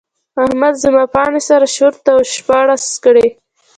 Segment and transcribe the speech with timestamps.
[0.43, 3.27] احمد زما پاڼې سره شرت او شپاړس کړې.